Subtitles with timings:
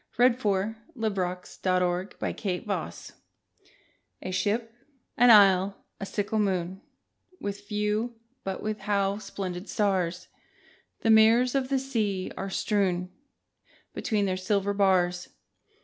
[0.17, 0.23] T.
[0.23, 0.43] S.
[0.43, 1.11] Eliot A
[1.43, 2.73] SHIP, AN ISLE, A SICKLE MOON
[4.23, 4.73] A SHIP,
[5.15, 6.81] an isle, a sickle moon
[7.39, 10.27] With few but with how splendid stars
[11.01, 13.11] The mirrors of the sea are strewn
[13.93, 15.29] Between their silver bars